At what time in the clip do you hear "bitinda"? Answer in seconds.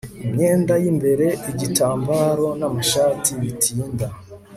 3.39-4.07